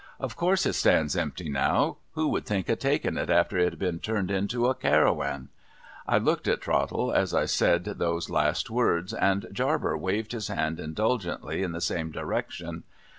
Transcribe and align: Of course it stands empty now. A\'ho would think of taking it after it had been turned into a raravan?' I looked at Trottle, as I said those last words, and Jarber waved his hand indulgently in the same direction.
Of 0.19 0.35
course 0.35 0.65
it 0.65 0.73
stands 0.73 1.15
empty 1.15 1.47
now. 1.47 1.97
A\'ho 2.17 2.25
would 2.25 2.47
think 2.47 2.67
of 2.69 2.79
taking 2.79 3.17
it 3.17 3.29
after 3.29 3.59
it 3.59 3.69
had 3.73 3.77
been 3.77 3.99
turned 3.99 4.31
into 4.31 4.65
a 4.65 4.73
raravan?' 4.73 5.49
I 6.09 6.17
looked 6.17 6.47
at 6.47 6.59
Trottle, 6.59 7.13
as 7.13 7.35
I 7.35 7.45
said 7.45 7.83
those 7.83 8.27
last 8.27 8.71
words, 8.71 9.13
and 9.13 9.43
Jarber 9.53 9.95
waved 9.95 10.31
his 10.31 10.47
hand 10.47 10.79
indulgently 10.79 11.61
in 11.61 11.71
the 11.73 11.81
same 11.81 12.09
direction. 12.11 12.81